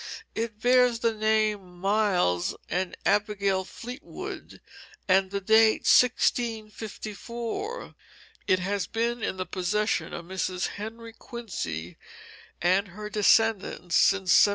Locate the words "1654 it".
5.81-8.57